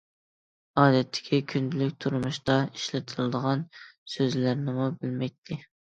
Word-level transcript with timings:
ئادەتتىكى 0.83 1.39
كۈندىلىك 1.51 1.93
تۇرمۇشتا 2.05 2.55
ئىشلىتىلىدىغان 2.63 3.61
سۆزلەرنىمۇ 4.15 4.89
بىلمەيتتى. 5.05 5.61